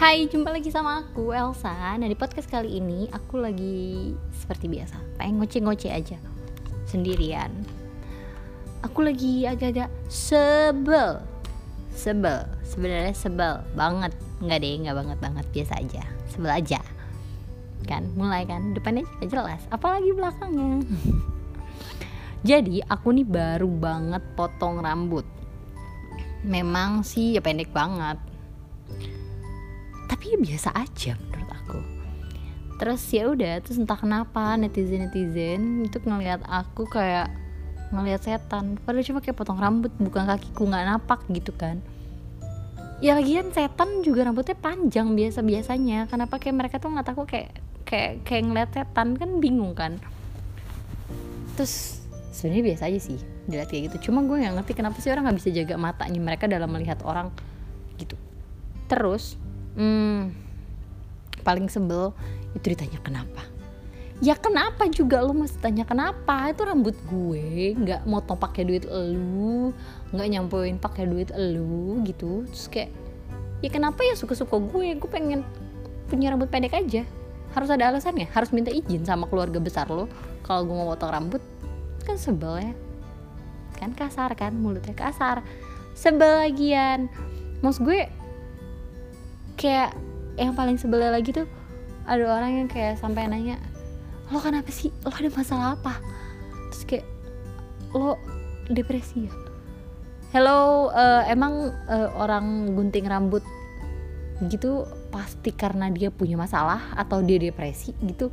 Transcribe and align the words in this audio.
Hai, 0.00 0.24
jumpa 0.32 0.48
lagi 0.48 0.72
sama 0.72 1.04
aku 1.04 1.36
Elsa. 1.36 1.76
Nah 2.00 2.08
di 2.08 2.16
podcast 2.16 2.48
kali 2.48 2.80
ini 2.80 3.04
aku 3.12 3.36
lagi 3.36 4.16
seperti 4.32 4.64
biasa, 4.64 4.96
pengen 5.20 5.36
ngoceh-ngoceh 5.36 5.92
aja 5.92 6.16
sendirian. 6.88 7.52
Aku 8.80 9.04
lagi 9.04 9.44
agak-agak 9.44 9.92
sebel, 10.08 11.20
sebel. 11.92 12.48
Sebenarnya 12.64 13.12
sebel 13.12 13.60
banget, 13.76 14.16
nggak 14.40 14.58
deh, 14.64 14.74
nggak 14.88 14.96
banget 15.04 15.18
banget 15.20 15.46
biasa 15.52 15.72
aja, 15.84 16.02
sebel 16.32 16.48
aja. 16.48 16.80
Kan, 17.84 18.08
mulai 18.16 18.48
kan, 18.48 18.72
depannya 18.72 19.04
jelas, 19.28 19.68
apalagi 19.68 20.16
belakangnya. 20.16 20.80
Jadi 22.48 22.80
aku 22.88 23.20
nih 23.20 23.28
baru 23.28 23.68
banget 23.68 24.24
potong 24.32 24.80
rambut. 24.80 25.28
Memang 26.40 27.04
sih 27.04 27.36
ya 27.36 27.44
pendek 27.44 27.68
banget 27.68 28.29
tapi 30.10 30.34
ya 30.34 30.38
biasa 30.42 30.74
aja 30.74 31.14
menurut 31.14 31.50
aku. 31.54 31.78
Terus 32.82 33.02
ya 33.14 33.30
udah 33.30 33.62
terus 33.62 33.78
entah 33.78 33.94
kenapa 33.94 34.58
netizen 34.58 35.06
netizen 35.06 35.86
itu 35.86 36.02
ngelihat 36.02 36.42
aku 36.50 36.90
kayak 36.90 37.30
ngelihat 37.94 38.18
setan. 38.26 38.74
Padahal 38.82 39.06
cuma 39.06 39.22
kayak 39.22 39.38
potong 39.38 39.62
rambut 39.62 39.94
bukan 40.02 40.26
kakiku 40.26 40.66
nggak 40.66 40.86
napak 40.90 41.22
gitu 41.30 41.54
kan. 41.54 41.78
Ya 42.98 43.14
lagian 43.14 43.54
setan 43.54 44.02
juga 44.02 44.26
rambutnya 44.26 44.58
panjang 44.58 45.14
biasa 45.14 45.46
biasanya 45.46 46.10
kenapa 46.10 46.42
kayak 46.42 46.56
mereka 46.58 46.76
tuh 46.82 46.90
nggak 46.90 47.14
aku 47.14 47.24
kayak 47.30 47.54
kayak 47.86 48.26
kayak 48.26 48.42
ngeliat 48.50 48.70
setan? 48.74 49.14
Kan 49.14 49.38
bingung 49.38 49.78
kan. 49.78 50.02
Terus 51.54 52.02
sebenarnya 52.34 52.74
biasa 52.74 52.82
aja 52.90 52.98
sih 52.98 53.18
dilihat 53.46 53.70
kayak 53.70 53.92
gitu. 53.94 54.10
Cuma 54.10 54.26
gue 54.26 54.42
nggak 54.42 54.58
ngerti 54.58 54.72
kenapa 54.74 54.98
sih 54.98 55.14
orang 55.14 55.30
nggak 55.30 55.38
bisa 55.38 55.50
jaga 55.54 55.74
matanya 55.78 56.20
mereka 56.20 56.44
dalam 56.50 56.72
melihat 56.72 56.98
orang 57.06 57.30
gitu. 58.00 58.16
Terus 58.88 59.38
hmm, 59.76 60.32
paling 61.42 61.66
sebel 61.70 62.14
itu 62.54 62.66
ditanya 62.74 62.98
kenapa. 63.02 63.42
Ya 64.20 64.36
kenapa 64.36 64.84
juga 64.92 65.24
lu 65.24 65.32
mesti 65.32 65.56
tanya 65.64 65.88
kenapa? 65.88 66.52
Itu 66.52 66.68
rambut 66.68 66.92
gue 67.08 67.72
nggak 67.72 68.04
motong 68.04 68.36
pakai 68.36 68.68
duit 68.68 68.84
elu 68.84 69.72
nggak 70.12 70.28
nyampuin 70.28 70.76
pakai 70.76 71.08
duit 71.08 71.32
elu 71.32 72.04
gitu. 72.04 72.44
Terus 72.52 72.68
kayak 72.68 72.90
ya 73.64 73.72
kenapa 73.72 74.04
ya 74.04 74.12
suka-suka 74.12 74.60
gue? 74.60 74.92
Gue 75.00 75.08
pengen 75.08 75.40
punya 76.12 76.36
rambut 76.36 76.52
pendek 76.52 76.76
aja. 76.76 77.08
Harus 77.56 77.72
ada 77.72 77.88
alasannya 77.88 78.28
harus 78.30 78.52
minta 78.52 78.68
izin 78.68 79.08
sama 79.08 79.24
keluarga 79.24 79.56
besar 79.56 79.88
lo. 79.88 80.04
Kalau 80.44 80.68
gue 80.68 80.76
mau 80.76 80.92
potong 80.92 81.16
rambut 81.16 81.40
kan 82.04 82.20
sebel 82.20 82.60
ya. 82.60 82.72
Kan 83.80 83.96
kasar 83.96 84.36
kan 84.36 84.52
mulutnya 84.52 84.92
kasar. 84.92 85.40
Sebel 85.96 86.44
lagian. 86.44 87.08
Maksud 87.64 87.88
gue 87.88 88.04
kayak 89.60 89.92
yang 90.40 90.56
paling 90.56 90.80
sebel 90.80 91.04
lagi 91.04 91.36
tuh 91.36 91.44
ada 92.08 92.24
orang 92.24 92.64
yang 92.64 92.68
kayak 92.72 92.96
sampai 92.96 93.28
nanya 93.28 93.60
lo 94.32 94.40
kenapa 94.40 94.72
sih? 94.72 94.88
Lo 95.04 95.12
ada 95.12 95.28
masalah 95.28 95.76
apa? 95.76 96.00
Terus 96.72 96.84
kayak 96.88 97.06
lo 97.92 98.16
depresi 98.72 99.28
ya? 99.28 99.32
Hello 100.32 100.88
uh, 100.88 101.26
emang 101.28 101.74
uh, 101.90 102.08
orang 102.16 102.72
gunting 102.72 103.04
rambut 103.04 103.44
gitu 104.48 104.88
pasti 105.12 105.52
karena 105.52 105.92
dia 105.92 106.08
punya 106.08 106.40
masalah 106.40 106.96
atau 106.96 107.20
dia 107.20 107.36
depresi 107.36 107.92
gitu 108.00 108.32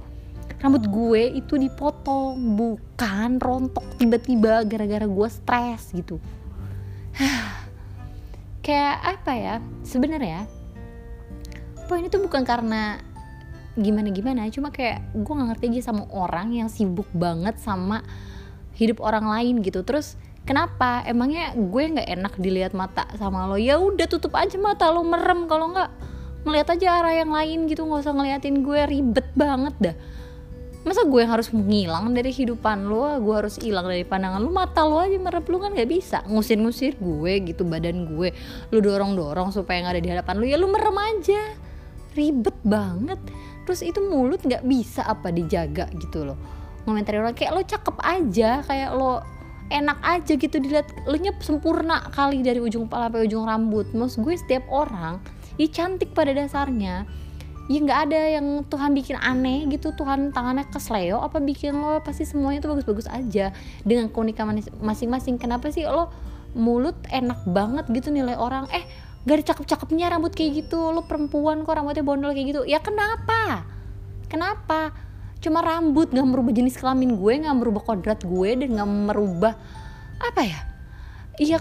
rambut 0.63 0.87
gue 0.87 1.35
itu 1.35 1.59
dipotong 1.59 2.55
bukan 2.55 3.35
rontok 3.35 3.83
tiba-tiba 3.99 4.63
gara-gara 4.63 5.03
gue 5.03 5.27
stres 5.27 5.91
gitu. 5.91 6.23
Kayak 8.65 8.95
apa 9.19 9.31
ya? 9.35 9.55
Sebenarnya 9.83 10.56
poin 11.87 12.03
itu 12.03 12.19
bukan 12.19 12.43
karena 12.43 12.99
gimana 13.77 14.09
gimana 14.09 14.49
cuma 14.49 14.73
kayak 14.73 15.05
gue 15.13 15.33
nggak 15.37 15.49
ngerti 15.53 15.65
aja 15.77 15.93
sama 15.93 16.09
orang 16.09 16.49
yang 16.49 16.65
sibuk 16.65 17.05
banget 17.13 17.61
sama 17.61 18.01
hidup 18.77 19.01
orang 19.01 19.25
lain 19.27 19.65
gitu. 19.65 19.81
Terus 19.81 20.15
kenapa? 20.45 21.01
Emangnya 21.03 21.53
gue 21.57 21.83
nggak 21.97 22.07
enak 22.07 22.33
dilihat 22.37 22.73
mata 22.77 23.09
sama 23.17 23.49
lo? 23.49 23.57
Ya 23.57 23.81
udah 23.81 24.05
tutup 24.05 24.37
aja 24.37 24.55
mata 24.61 24.89
lo 24.93 25.01
merem. 25.01 25.49
Kalau 25.49 25.73
nggak 25.73 25.89
ngeliat 26.45 26.67
aja 26.77 26.87
arah 27.01 27.13
yang 27.17 27.33
lain 27.33 27.65
gitu. 27.67 27.83
Nggak 27.83 28.05
usah 28.05 28.13
ngeliatin 28.13 28.61
gue 28.61 28.79
ribet 28.85 29.27
banget 29.33 29.75
dah. 29.81 29.97
Masa 30.85 31.03
gue 31.03 31.19
yang 31.19 31.35
harus 31.35 31.51
menghilang 31.51 32.15
dari 32.15 32.31
kehidupan 32.31 32.87
lo? 32.87 33.19
Gue 33.19 33.35
harus 33.43 33.59
hilang 33.59 33.89
dari 33.89 34.07
pandangan 34.07 34.39
lo? 34.39 34.53
Mata 34.53 34.87
lo 34.87 35.03
aja 35.03 35.17
merep 35.19 35.43
lo 35.51 35.59
kan 35.59 35.75
gak 35.75 35.89
bisa 35.89 36.23
ngusir-ngusir 36.29 36.95
gue 36.95 37.33
gitu 37.43 37.67
badan 37.67 38.07
gue. 38.07 38.31
Lo 38.71 38.77
dorong-dorong 38.79 39.51
supaya 39.51 39.83
nggak 39.83 39.93
ada 39.99 40.03
di 40.05 40.09
hadapan 40.15 40.35
lo. 40.39 40.45
Ya 40.47 40.55
lo 40.55 40.71
merem 40.71 40.95
aja 40.95 41.66
ribet 42.17 42.57
banget. 42.65 43.21
Terus 43.69 43.85
itu 43.85 44.01
mulut 44.01 44.41
nggak 44.41 44.65
bisa 44.65 45.05
apa 45.05 45.29
dijaga 45.29 45.85
gitu 45.95 46.25
loh. 46.25 46.37
Ngomentari 46.89 47.21
orang 47.21 47.37
kayak 47.37 47.53
lo 47.53 47.61
cakep 47.61 47.97
aja 48.01 48.63
kayak 48.65 48.91
lo 48.97 49.21
enak 49.69 49.99
aja 50.01 50.33
gitu 50.33 50.57
dilihat. 50.57 50.87
Lo 51.05 51.15
nyep 51.15 51.39
sempurna 51.43 52.09
kali 52.09 52.41
dari 52.41 52.57
ujung 52.57 52.89
kepala 52.89 53.11
sampai 53.11 53.27
ujung 53.27 53.43
rambut. 53.45 53.85
Maksud 53.93 54.23
gue 54.25 54.35
setiap 54.39 54.65
orang 54.71 55.21
ya 55.59 55.67
cantik 55.69 56.15
pada 56.17 56.33
dasarnya. 56.33 57.05
Ya 57.67 57.79
nggak 57.83 57.99
ada 58.07 58.21
yang 58.39 58.63
Tuhan 58.71 58.95
bikin 58.95 59.19
aneh 59.19 59.67
gitu 59.67 59.91
Tuhan 59.91 60.31
tangannya 60.31 60.71
kesleo 60.71 61.19
apa 61.19 61.43
bikin 61.43 61.75
lo 61.75 61.99
pasti 61.99 62.23
semuanya 62.23 62.63
tuh 62.63 62.71
bagus-bagus 62.79 63.11
aja. 63.11 63.51
Dengan 63.83 64.07
keunikan 64.07 64.47
masing-masing 64.79 65.35
kenapa 65.35 65.67
sih 65.67 65.83
lo 65.83 66.07
mulut 66.55 66.95
enak 67.11 67.43
banget 67.51 67.83
gitu 67.91 68.15
nilai 68.15 68.39
orang? 68.39 68.71
Eh 68.71 68.87
gak 69.27 69.35
ada 69.35 69.45
cakep-cakepnya 69.51 70.07
rambut 70.07 70.31
kayak 70.31 70.63
gitu. 70.63 70.95
Lo 70.95 71.03
perempuan 71.03 71.67
kok 71.67 71.75
rambutnya 71.75 72.07
bondol 72.07 72.31
kayak 72.31 72.47
gitu. 72.55 72.61
Ya 72.63 72.79
kenapa? 72.79 73.67
Kenapa? 74.31 74.95
Cuma 75.43 75.59
rambut 75.59 76.07
gak 76.15 76.23
merubah 76.23 76.55
jenis 76.55 76.79
kelamin 76.79 77.19
gue 77.19 77.43
gak 77.43 77.57
merubah 77.59 77.83
kodrat 77.83 78.23
gue 78.23 78.49
dan 78.55 78.69
gak 78.79 78.87
merubah 78.87 79.53
apa 80.23 80.41
ya? 80.47 80.59
Iya 81.37 81.59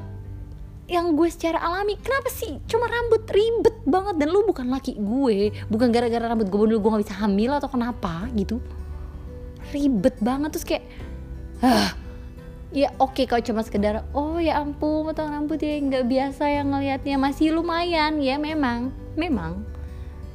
yang 0.87 1.19
gue 1.19 1.27
secara 1.27 1.59
alami. 1.59 1.99
Kenapa 1.99 2.31
sih? 2.31 2.63
Cuma 2.71 2.87
rambut 2.87 3.27
ribet 3.27 3.83
banget. 3.83 4.15
Dan 4.23 4.31
lu 4.31 4.47
bukan 4.47 4.71
laki 4.71 4.95
gue. 5.03 5.51
Bukan 5.67 5.91
gara-gara 5.91 6.31
rambut 6.31 6.47
gue 6.47 6.59
bondol 6.63 6.79
gue 6.79 6.91
gak 6.95 7.03
bisa 7.03 7.19
hamil 7.19 7.51
atau 7.59 7.67
kenapa 7.67 8.31
gitu. 8.39 8.63
Ribet 9.75 10.15
banget. 10.23 10.55
Terus 10.55 10.67
kayak 10.71 10.85
ah 11.67 12.06
ya 12.75 12.91
oke 12.99 13.15
okay, 13.15 13.25
kalau 13.31 13.43
cuma 13.43 13.63
sekedar 13.63 14.03
oh 14.11 14.43
ya 14.43 14.59
ampun 14.59 15.07
potong 15.07 15.31
rambut 15.31 15.63
ya 15.63 15.79
nggak 15.79 16.07
biasa 16.07 16.45
yang 16.51 16.75
ngelihatnya. 16.75 17.17
Masih 17.19 17.55
lumayan 17.55 18.19
ya 18.19 18.37
memang 18.41 18.91
memang. 19.15 19.63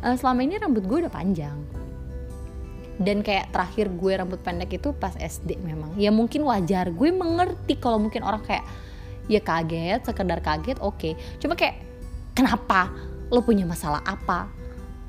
Uh, 0.02 0.18
selama 0.18 0.42
ini 0.42 0.58
rambut 0.58 0.84
gue 0.88 1.06
udah 1.06 1.14
panjang. 1.14 1.58
Dan 3.02 3.25
kayak 3.25 3.50
terakhir 3.50 3.90
gue 3.90 4.12
rambut 4.14 4.40
pendek 4.42 4.78
itu 4.78 4.94
pas 4.94 5.14
SD 5.18 5.58
memang. 5.62 5.94
Ya 5.97 6.14
mungkin 6.14 6.46
wajar. 6.46 6.94
Gue 6.94 7.09
mengerti 7.09 7.78
kalau 7.78 7.97
mungkin 7.97 8.22
orang 8.22 8.46
kayak 8.46 8.66
ya 9.30 9.42
kaget 9.42 10.06
sekedar 10.06 10.42
kaget 10.42 10.78
oke. 10.81 10.98
Okay. 10.98 11.13
cuma 11.38 11.58
kayak 11.58 11.81
kenapa? 12.38 12.90
Lo 13.31 13.40
punya 13.46 13.63
masalah 13.63 14.03
apa 14.03 14.61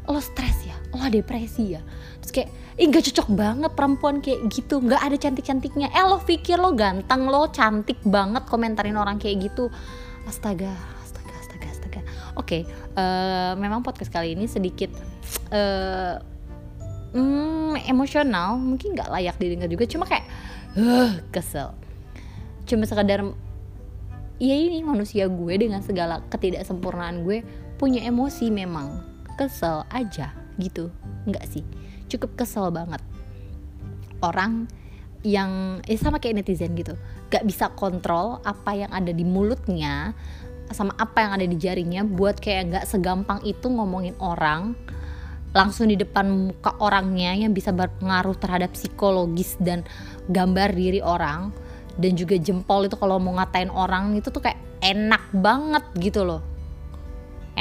lo 0.08 0.18
stres 0.18 0.66
ya 0.66 0.76
lo 0.92 1.08
depresi 1.08 1.78
ya. 1.78 1.82
Terus 2.20 2.32
kayak 2.32 2.50
ih 2.76 2.88
gak 2.88 3.04
cocok 3.12 3.28
banget 3.32 3.72
perempuan 3.72 4.20
kayak 4.20 4.48
gitu 4.52 4.80
nggak 4.80 5.00
ada 5.00 5.16
cantik 5.16 5.44
cantiknya 5.44 5.88
eh 5.92 6.04
lo 6.04 6.20
pikir 6.20 6.56
lo 6.56 6.72
ganteng 6.72 7.28
lo 7.28 7.48
cantik 7.52 8.00
banget 8.04 8.44
komentarin 8.48 8.96
orang 8.98 9.16
kayak 9.16 9.52
gitu. 9.52 9.72
Astaga 10.28 10.72
astaga 11.00 11.34
astaga 11.40 11.66
astaga. 11.70 12.00
Oke 12.00 12.08
okay, 12.36 12.62
uh, 12.96 13.00
eh, 13.00 13.52
memang 13.56 13.80
podcast 13.80 14.12
kali 14.12 14.36
ini 14.36 14.44
sedikit 14.48 14.92
uh, 15.52 16.20
mm, 17.16 17.88
emosional. 17.88 18.60
Mungkin 18.60 18.96
nggak 18.96 19.10
layak 19.10 19.36
didengar 19.40 19.68
juga 19.68 19.84
cuma 19.88 20.04
kayak 20.04 20.26
uh, 20.76 21.12
kesel. 21.32 21.72
Cuma 22.68 22.84
sekadar 22.84 23.24
ya 24.42 24.54
ini 24.58 24.82
manusia 24.82 25.30
gue 25.30 25.54
dengan 25.54 25.80
segala 25.86 26.18
ketidaksempurnaan 26.26 27.22
gue 27.22 27.46
punya 27.78 28.02
emosi 28.02 28.50
memang 28.50 29.11
kesel 29.36 29.84
aja 29.90 30.32
gitu. 30.60 30.92
Nggak 31.28 31.44
sih. 31.48 31.64
Cukup 32.08 32.36
kesel 32.36 32.68
banget. 32.70 33.00
Orang 34.22 34.68
yang 35.22 35.82
eh 35.86 35.98
sama 35.98 36.18
kayak 36.18 36.42
netizen 36.42 36.74
gitu. 36.74 36.98
Gak 37.30 37.46
bisa 37.46 37.70
kontrol 37.72 38.42
apa 38.42 38.74
yang 38.74 38.90
ada 38.92 39.10
di 39.14 39.22
mulutnya 39.22 40.12
sama 40.72 40.96
apa 40.96 41.24
yang 41.24 41.32
ada 41.36 41.46
di 41.46 41.56
jarinya 41.60 42.00
buat 42.00 42.40
kayak 42.40 42.62
gak 42.72 42.84
segampang 42.88 43.44
itu 43.44 43.68
ngomongin 43.68 44.16
orang 44.24 44.72
langsung 45.52 45.92
di 45.92 46.00
depan 46.00 46.32
muka 46.32 46.72
orangnya 46.80 47.36
yang 47.36 47.52
bisa 47.52 47.76
berpengaruh 47.76 48.32
terhadap 48.40 48.72
psikologis 48.72 49.60
dan 49.60 49.84
gambar 50.32 50.72
diri 50.72 51.00
orang. 51.04 51.52
Dan 51.92 52.16
juga 52.16 52.40
jempol 52.40 52.88
itu 52.88 52.96
kalau 52.96 53.20
mau 53.20 53.36
ngatain 53.36 53.68
orang 53.68 54.16
itu 54.16 54.32
tuh 54.32 54.40
kayak 54.40 54.56
enak 54.80 55.28
banget 55.36 55.84
gitu 56.00 56.24
loh 56.24 56.51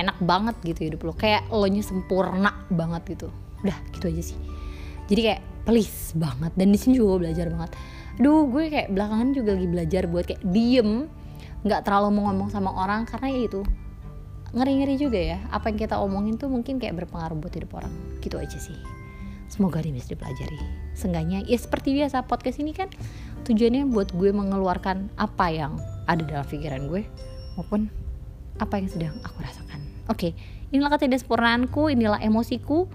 enak 0.02 0.18
banget 0.22 0.56
gitu 0.66 0.92
hidup 0.92 1.02
lo. 1.06 1.14
Kayak 1.14 1.48
lo 1.54 1.66
nya 1.70 1.84
sempurna 1.86 2.52
banget 2.74 3.18
gitu. 3.18 3.28
Udah 3.62 3.78
gitu 3.94 4.06
aja 4.10 4.24
sih. 4.34 4.40
Jadi 5.08 5.22
kayak 5.32 5.42
please 5.66 6.14
banget. 6.18 6.52
Dan 6.58 6.74
di 6.74 6.78
sini 6.82 6.98
juga 6.98 7.28
belajar 7.28 7.48
banget. 7.54 7.72
Duh 8.20 8.50
gue 8.50 8.64
kayak 8.68 8.90
belakangan 8.92 9.30
juga 9.32 9.50
lagi 9.56 9.68
belajar 9.70 10.04
buat 10.10 10.26
kayak 10.28 10.44
diem 10.50 11.08
nggak 11.62 11.82
terlalu 11.86 12.08
mau 12.18 12.34
ngomong 12.34 12.50
sama 12.50 12.74
orang. 12.74 13.06
Karena 13.06 13.28
ya 13.30 13.42
itu 13.46 13.62
ngeri-ngeri 14.52 14.96
juga 14.98 15.20
ya. 15.20 15.38
Apa 15.54 15.70
yang 15.70 15.78
kita 15.78 15.96
omongin 16.02 16.36
tuh 16.42 16.50
mungkin 16.50 16.82
kayak 16.82 16.98
berpengaruh 17.06 17.38
buat 17.38 17.54
hidup 17.54 17.72
orang. 17.78 17.94
Gitu 18.20 18.36
aja 18.42 18.58
sih. 18.58 18.76
Semoga 19.52 19.84
ini 19.84 20.00
bisa 20.00 20.16
dipelajari. 20.16 20.60
Seenggaknya 20.96 21.44
ya 21.44 21.60
seperti 21.60 21.92
biasa 21.92 22.24
podcast 22.24 22.64
ini 22.64 22.72
kan 22.72 22.88
tujuannya 23.44 23.90
buat 23.90 24.14
gue 24.16 24.32
mengeluarkan 24.32 25.12
apa 25.20 25.52
yang 25.52 25.76
ada 26.08 26.24
dalam 26.24 26.48
pikiran 26.48 26.88
gue 26.88 27.04
maupun 27.60 27.92
apa 28.62 28.78
yang 28.78 28.88
sedang 28.88 29.16
aku 29.26 29.42
rasakan 29.42 29.81
oke 30.10 30.34
inilah 30.72 30.90
sempurnaanku 31.20 31.92
inilah 31.92 32.20
emosiku. 32.24 32.88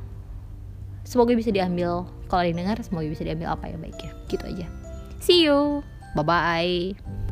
Semoga 1.06 1.38
bisa 1.38 1.54
diambil 1.54 2.02
kalau 2.26 2.42
didengar 2.42 2.74
semoga 2.82 3.06
bisa 3.06 3.22
diambil 3.22 3.54
apa 3.54 3.70
yang 3.70 3.78
baiknya. 3.78 4.10
Gitu 4.26 4.42
aja. 4.42 4.66
See 5.22 5.46
you. 5.46 5.86
Bye 6.18 6.24
bye 6.26 7.25